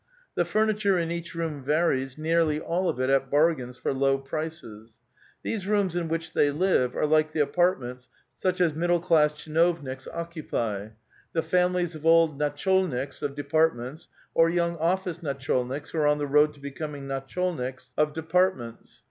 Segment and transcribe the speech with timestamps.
[0.33, 4.17] The fur niture in each room varies, nearly all of it' at bargains for low
[4.17, 4.97] prices.
[5.43, 8.09] These rooms in which they live are like the apartments
[8.39, 10.87] such as middle class tchinovniks occupy,
[11.33, 16.25] the families of old nafcholniks of departments or young office natcholniks who are on the
[16.25, 17.39] road to becoming natcJiolniJcs of 892
[17.99, 18.13] A VITAL QUESTION.
[18.23, 18.99] departments.